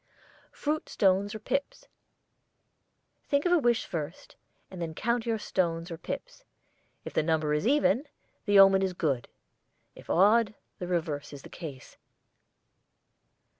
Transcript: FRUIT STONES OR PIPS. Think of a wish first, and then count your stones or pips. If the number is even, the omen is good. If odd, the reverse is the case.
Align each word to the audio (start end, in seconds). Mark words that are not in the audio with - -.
FRUIT 0.51 0.89
STONES 0.89 1.35
OR 1.35 1.39
PIPS. 1.39 1.87
Think 3.27 3.45
of 3.45 3.51
a 3.51 3.59
wish 3.59 3.85
first, 3.85 4.35
and 4.71 4.81
then 4.81 4.95
count 4.95 5.27
your 5.27 5.37
stones 5.37 5.91
or 5.91 5.97
pips. 5.99 6.43
If 7.05 7.13
the 7.13 7.21
number 7.21 7.53
is 7.53 7.67
even, 7.67 8.07
the 8.47 8.59
omen 8.59 8.81
is 8.81 8.93
good. 8.93 9.27
If 9.93 10.09
odd, 10.09 10.55
the 10.79 10.87
reverse 10.87 11.33
is 11.33 11.43
the 11.43 11.49
case. 11.49 11.97